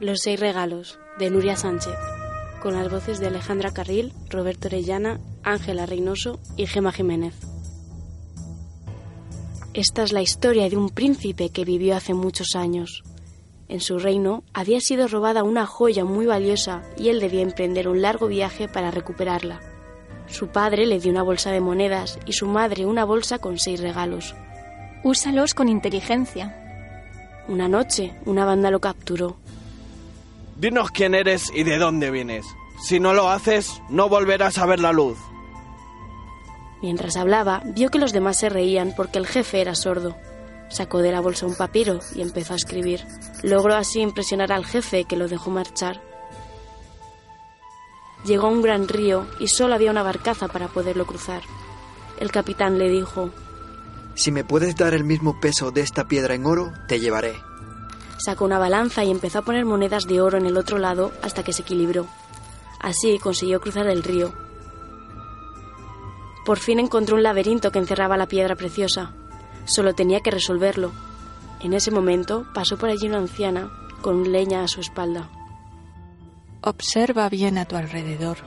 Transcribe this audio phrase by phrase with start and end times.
[0.00, 1.96] Los seis regalos, de Nuria Sánchez,
[2.62, 7.34] con las voces de Alejandra Carril, Roberto Orellana, Ángela Reynoso y Gema Jiménez.
[9.74, 13.02] Esta es la historia de un príncipe que vivió hace muchos años.
[13.66, 18.00] En su reino había sido robada una joya muy valiosa y él debía emprender un
[18.00, 19.58] largo viaje para recuperarla.
[20.28, 23.80] Su padre le dio una bolsa de monedas y su madre una bolsa con seis
[23.80, 24.36] regalos.
[25.02, 26.54] Úsalos con inteligencia.
[27.48, 29.38] Una noche, una banda lo capturó
[30.58, 32.44] Dinos quién eres y de dónde vienes.
[32.82, 35.16] Si no lo haces, no volverás a ver la luz.
[36.82, 40.16] Mientras hablaba, vio que los demás se reían porque el jefe era sordo.
[40.68, 43.04] Sacó de la bolsa un papiro y empezó a escribir.
[43.42, 46.02] Logró así impresionar al jefe que lo dejó marchar.
[48.24, 51.42] Llegó a un gran río y solo había una barcaza para poderlo cruzar.
[52.18, 53.30] El capitán le dijo,
[54.14, 57.47] Si me puedes dar el mismo peso de esta piedra en oro, te llevaré.
[58.18, 61.44] Sacó una balanza y empezó a poner monedas de oro en el otro lado hasta
[61.44, 62.06] que se equilibró.
[62.80, 64.32] Así consiguió cruzar el río.
[66.44, 69.12] Por fin encontró un laberinto que encerraba la piedra preciosa.
[69.66, 70.92] Solo tenía que resolverlo.
[71.60, 73.70] En ese momento pasó por allí una anciana
[74.02, 75.28] con leña a su espalda.
[76.62, 78.38] Observa bien a tu alrededor.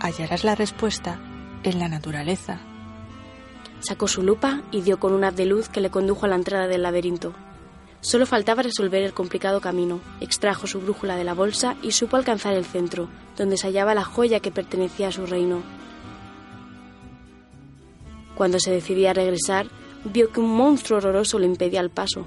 [0.00, 1.20] Hallarás la respuesta
[1.64, 2.60] en la naturaleza.
[3.80, 6.36] Sacó su lupa y dio con un haz de luz que le condujo a la
[6.36, 7.32] entrada del laberinto.
[8.00, 10.00] Solo faltaba resolver el complicado camino.
[10.20, 14.04] Extrajo su brújula de la bolsa y supo alcanzar el centro, donde se hallaba la
[14.04, 15.62] joya que pertenecía a su reino.
[18.36, 19.66] Cuando se decidía a regresar,
[20.04, 22.24] vio que un monstruo horroroso le impedía el paso.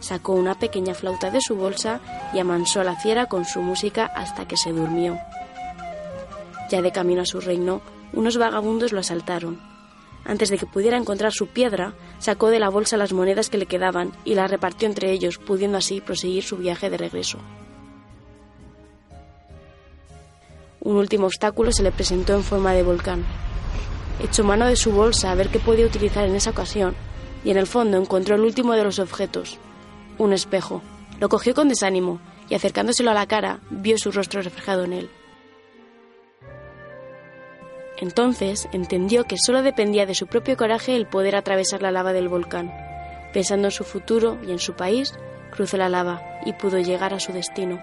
[0.00, 2.00] Sacó una pequeña flauta de su bolsa
[2.34, 5.16] y amansó a la fiera con su música hasta que se durmió.
[6.68, 7.80] Ya de camino a su reino,
[8.12, 9.75] unos vagabundos lo asaltaron
[10.26, 13.66] antes de que pudiera encontrar su piedra, sacó de la bolsa las monedas que le
[13.66, 17.38] quedaban y las repartió entre ellos, pudiendo así proseguir su viaje de regreso.
[20.80, 23.24] Un último obstáculo se le presentó en forma de volcán.
[24.22, 26.94] Echó mano de su bolsa a ver qué podía utilizar en esa ocasión,
[27.44, 29.58] y en el fondo encontró el último de los objetos,
[30.18, 30.82] un espejo.
[31.20, 35.10] Lo cogió con desánimo, y acercándoselo a la cara, vio su rostro reflejado en él.
[37.98, 42.28] Entonces entendió que solo dependía de su propio coraje el poder atravesar la lava del
[42.28, 42.72] volcán.
[43.32, 45.14] Pensando en su futuro y en su país,
[45.50, 47.82] cruzó la lava y pudo llegar a su destino.